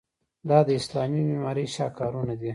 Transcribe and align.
دا 0.49 0.59
د 0.67 0.69
اسلامي 0.79 1.21
معمارۍ 1.29 1.65
شاهکارونه 1.75 2.33
دي. 2.41 2.49